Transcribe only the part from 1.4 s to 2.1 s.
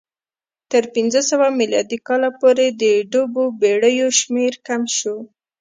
میلادي